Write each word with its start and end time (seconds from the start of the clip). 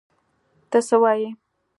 ته 0.69 0.77
څه 0.87 0.95
وایې!؟ 1.01 1.29